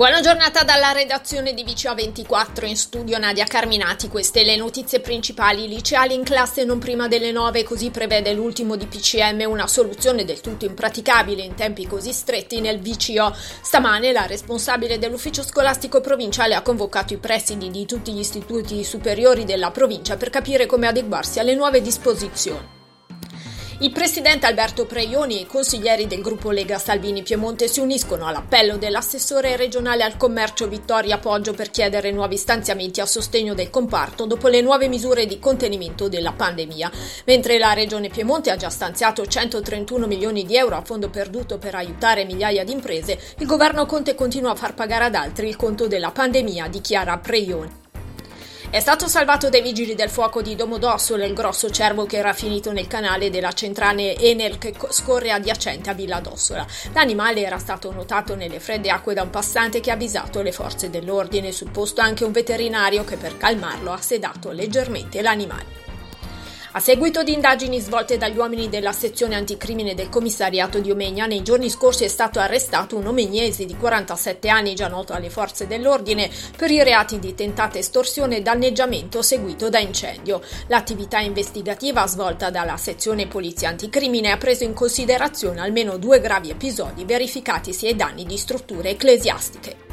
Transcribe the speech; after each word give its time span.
Buona 0.00 0.22
giornata 0.22 0.62
dalla 0.62 0.92
redazione 0.92 1.52
di 1.52 1.62
VCA24 1.62 2.66
in 2.66 2.74
studio 2.74 3.18
Nadia 3.18 3.44
Carminati. 3.44 4.08
Queste 4.08 4.44
le 4.44 4.56
notizie 4.56 5.00
principali. 5.00 5.68
Liceali 5.68 6.14
in 6.14 6.24
classe 6.24 6.64
non 6.64 6.78
prima 6.78 7.06
delle 7.06 7.32
9, 7.32 7.64
così 7.64 7.90
prevede 7.90 8.32
l'ultimo 8.32 8.76
di 8.76 8.86
PCM, 8.86 9.44
una 9.46 9.66
soluzione 9.66 10.24
del 10.24 10.40
tutto 10.40 10.64
impraticabile 10.64 11.42
in 11.42 11.54
tempi 11.54 11.86
così 11.86 12.12
stretti 12.12 12.62
nel 12.62 12.80
VCO. 12.80 13.36
Stamane 13.60 14.10
la 14.10 14.24
responsabile 14.24 14.98
dell'ufficio 14.98 15.42
scolastico 15.42 16.00
provinciale 16.00 16.54
ha 16.54 16.62
convocato 16.62 17.12
i 17.12 17.18
presidi 17.18 17.70
di 17.70 17.84
tutti 17.84 18.14
gli 18.14 18.20
istituti 18.20 18.82
superiori 18.84 19.44
della 19.44 19.70
provincia 19.70 20.16
per 20.16 20.30
capire 20.30 20.64
come 20.64 20.86
adeguarsi 20.86 21.40
alle 21.40 21.54
nuove 21.54 21.82
disposizioni. 21.82 22.79
Il 23.82 23.92
presidente 23.92 24.44
Alberto 24.44 24.84
Preioni 24.84 25.38
e 25.38 25.40
i 25.40 25.46
consiglieri 25.46 26.06
del 26.06 26.20
gruppo 26.20 26.50
Lega 26.50 26.78
Salvini 26.78 27.22
Piemonte 27.22 27.66
si 27.66 27.80
uniscono 27.80 28.26
all'appello 28.26 28.76
dell'assessore 28.76 29.56
regionale 29.56 30.02
al 30.02 30.18
commercio 30.18 30.68
Vittoria 30.68 31.16
Poggio 31.16 31.54
per 31.54 31.70
chiedere 31.70 32.10
nuovi 32.10 32.36
stanziamenti 32.36 33.00
a 33.00 33.06
sostegno 33.06 33.54
del 33.54 33.70
comparto 33.70 34.26
dopo 34.26 34.48
le 34.48 34.60
nuove 34.60 34.86
misure 34.88 35.24
di 35.24 35.38
contenimento 35.38 36.10
della 36.10 36.32
pandemia. 36.32 36.90
Mentre 37.24 37.56
la 37.56 37.72
regione 37.72 38.10
Piemonte 38.10 38.50
ha 38.50 38.56
già 38.56 38.68
stanziato 38.68 39.26
131 39.26 40.06
milioni 40.06 40.44
di 40.44 40.58
euro 40.58 40.76
a 40.76 40.84
fondo 40.84 41.08
perduto 41.08 41.56
per 41.56 41.74
aiutare 41.74 42.26
migliaia 42.26 42.64
di 42.64 42.72
imprese, 42.72 43.18
il 43.38 43.46
governo 43.46 43.86
Conte 43.86 44.14
continua 44.14 44.50
a 44.50 44.56
far 44.56 44.74
pagare 44.74 45.04
ad 45.04 45.14
altri 45.14 45.48
il 45.48 45.56
conto 45.56 45.86
della 45.86 46.10
pandemia, 46.10 46.68
dichiara 46.68 47.16
Preioni. 47.16 47.79
È 48.72 48.78
stato 48.78 49.08
salvato 49.08 49.48
dai 49.48 49.62
vigili 49.62 49.96
del 49.96 50.10
fuoco 50.10 50.42
di 50.42 50.54
Domodossola 50.54 51.24
il 51.24 51.34
grosso 51.34 51.70
cervo 51.70 52.06
che 52.06 52.18
era 52.18 52.32
finito 52.32 52.70
nel 52.70 52.86
canale 52.86 53.28
della 53.28 53.50
centrale 53.50 54.16
Enel 54.16 54.58
che 54.58 54.72
scorre 54.90 55.32
adiacente 55.32 55.90
a 55.90 55.92
Villa 55.92 56.20
Dossola. 56.20 56.64
L'animale 56.92 57.42
era 57.42 57.58
stato 57.58 57.90
notato 57.90 58.36
nelle 58.36 58.60
fredde 58.60 58.90
acque 58.90 59.12
da 59.12 59.22
un 59.22 59.30
passante 59.30 59.80
che 59.80 59.90
ha 59.90 59.94
avvisato 59.94 60.40
le 60.40 60.52
forze 60.52 60.88
dell'ordine. 60.88 61.50
Sul 61.50 61.72
posto 61.72 62.00
anche 62.00 62.22
un 62.22 62.30
veterinario 62.30 63.02
che 63.02 63.16
per 63.16 63.36
calmarlo 63.36 63.90
ha 63.90 64.00
sedato 64.00 64.52
leggermente 64.52 65.20
l'animale. 65.20 65.89
A 66.72 66.78
seguito 66.78 67.24
di 67.24 67.32
indagini 67.32 67.80
svolte 67.80 68.16
dagli 68.16 68.36
uomini 68.36 68.68
della 68.68 68.92
sezione 68.92 69.34
anticrimine 69.34 69.96
del 69.96 70.08
commissariato 70.08 70.78
di 70.78 70.92
Omegna, 70.92 71.26
nei 71.26 71.42
giorni 71.42 71.68
scorsi 71.68 72.04
è 72.04 72.08
stato 72.08 72.38
arrestato 72.38 72.96
un 72.96 73.08
omegnese 73.08 73.64
di 73.64 73.76
47 73.76 74.48
anni, 74.48 74.76
già 74.76 74.86
noto 74.86 75.12
alle 75.12 75.30
forze 75.30 75.66
dell'ordine, 75.66 76.30
per 76.56 76.70
i 76.70 76.80
reati 76.84 77.18
di 77.18 77.34
tentata 77.34 77.76
estorsione 77.76 78.36
e 78.36 78.42
danneggiamento 78.42 79.20
seguito 79.20 79.68
da 79.68 79.80
incendio. 79.80 80.42
L'attività 80.68 81.18
investigativa 81.18 82.06
svolta 82.06 82.50
dalla 82.50 82.76
sezione 82.76 83.26
polizia 83.26 83.68
anticrimine 83.68 84.30
ha 84.30 84.36
preso 84.36 84.62
in 84.62 84.72
considerazione 84.72 85.60
almeno 85.60 85.96
due 85.96 86.20
gravi 86.20 86.50
episodi 86.50 87.04
verificatisi 87.04 87.88
ai 87.88 87.96
danni 87.96 88.24
di 88.24 88.36
strutture 88.36 88.90
ecclesiastiche. 88.90 89.89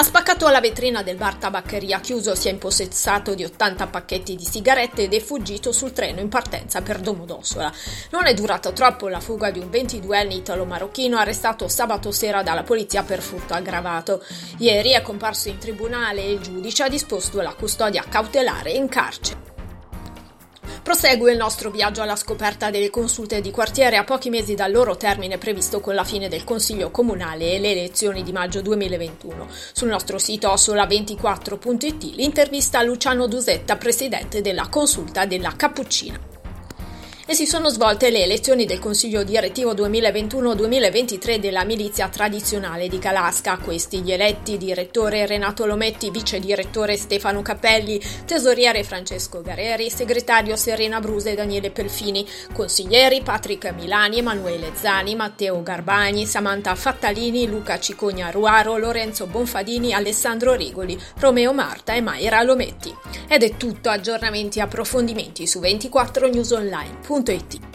Ha 0.00 0.02
spaccato 0.02 0.48
la 0.48 0.60
vetrina 0.60 1.02
del 1.02 1.18
bar 1.18 1.34
tabaccheria 1.34 2.00
chiuso, 2.00 2.34
si 2.34 2.48
è 2.48 2.50
impossessato 2.50 3.34
di 3.34 3.44
80 3.44 3.86
pacchetti 3.88 4.34
di 4.34 4.46
sigarette 4.46 5.02
ed 5.02 5.12
è 5.12 5.20
fuggito 5.20 5.72
sul 5.72 5.92
treno 5.92 6.20
in 6.20 6.30
partenza 6.30 6.80
per 6.80 7.00
Domodossola. 7.00 7.70
Non 8.08 8.24
è 8.24 8.32
durato 8.32 8.72
troppo 8.72 9.08
la 9.08 9.20
fuga 9.20 9.50
di 9.50 9.58
un 9.58 9.68
22enne 9.68 10.32
italo-marocchino 10.32 11.18
arrestato 11.18 11.68
sabato 11.68 12.12
sera 12.12 12.42
dalla 12.42 12.62
polizia 12.62 13.02
per 13.02 13.20
furto 13.20 13.52
aggravato. 13.52 14.24
Ieri 14.56 14.92
è 14.92 15.02
comparso 15.02 15.50
in 15.50 15.58
tribunale 15.58 16.22
e 16.22 16.32
il 16.32 16.40
giudice 16.40 16.84
ha 16.84 16.88
disposto 16.88 17.42
la 17.42 17.52
custodia 17.52 18.02
cautelare 18.08 18.70
in 18.70 18.88
carcere. 18.88 19.49
Prosegue 20.90 21.30
il 21.30 21.38
nostro 21.38 21.70
viaggio 21.70 22.02
alla 22.02 22.16
scoperta 22.16 22.68
delle 22.68 22.90
consulte 22.90 23.40
di 23.40 23.52
quartiere 23.52 23.96
a 23.96 24.02
pochi 24.02 24.28
mesi 24.28 24.56
dal 24.56 24.72
loro 24.72 24.96
termine 24.96 25.38
previsto 25.38 25.78
con 25.78 25.94
la 25.94 26.02
fine 26.02 26.28
del 26.28 26.42
Consiglio 26.42 26.90
Comunale 26.90 27.52
e 27.52 27.60
le 27.60 27.70
elezioni 27.70 28.24
di 28.24 28.32
maggio 28.32 28.60
2021. 28.60 29.46
Sul 29.72 29.86
nostro 29.86 30.18
sito 30.18 30.52
sola24.it 30.52 32.16
l'intervista 32.16 32.80
a 32.80 32.82
Luciano 32.82 33.28
Dusetta, 33.28 33.76
presidente 33.76 34.40
della 34.40 34.66
consulta 34.68 35.26
della 35.26 35.54
Cappuccina 35.54 36.29
e 37.30 37.34
si 37.34 37.46
sono 37.46 37.68
svolte 37.68 38.10
le 38.10 38.24
elezioni 38.24 38.66
del 38.66 38.80
Consiglio 38.80 39.22
direttivo 39.22 39.72
2021-2023 39.72 41.36
della 41.36 41.62
milizia 41.62 42.08
tradizionale 42.08 42.88
di 42.88 42.98
Calasca. 42.98 43.56
Questi 43.58 44.00
gli 44.00 44.10
eletti 44.10 44.58
direttore 44.58 45.26
Renato 45.26 45.64
Lometti, 45.64 46.10
vice 46.10 46.40
direttore 46.40 46.96
Stefano 46.96 47.40
Cappelli, 47.40 48.00
tesoriere 48.26 48.82
Francesco 48.82 49.42
Gareri, 49.42 49.90
segretario 49.90 50.56
Serena 50.56 50.98
Bruse 50.98 51.30
e 51.30 51.34
Daniele 51.36 51.70
Pelfini, 51.70 52.26
consiglieri 52.52 53.22
Patrick 53.22 53.72
Milani, 53.74 54.18
Emanuele 54.18 54.72
Zani, 54.74 55.14
Matteo 55.14 55.62
Garbagni, 55.62 56.26
Samantha 56.26 56.74
Fattalini, 56.74 57.46
Luca 57.46 57.78
Cicogna 57.78 58.30
Ruaro, 58.30 58.76
Lorenzo 58.76 59.26
Bonfadini, 59.26 59.92
Alessandro 59.92 60.54
Rigoli, 60.54 61.00
Romeo 61.20 61.52
Marta 61.52 61.94
e 61.94 62.00
Mayra 62.00 62.42
Lometti. 62.42 62.92
Ed 63.28 63.44
è 63.44 63.56
tutto, 63.56 63.88
aggiornamenti 63.88 64.58
e 64.58 64.62
approfondimenti 64.62 65.46
su 65.46 65.60
24newsonline.it 65.60 67.18
www.radioticino.it 67.20 67.69